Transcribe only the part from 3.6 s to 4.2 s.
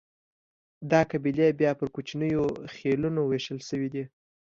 شوې دي.